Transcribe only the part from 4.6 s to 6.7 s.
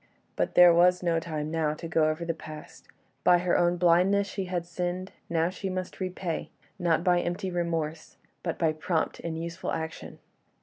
sinned; now she must repay,